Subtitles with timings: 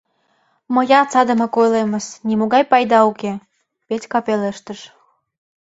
[0.73, 3.31] —Мыят садымак ойлемыс— нимогай пайда уке,—
[3.87, 4.79] Петька пелештыш.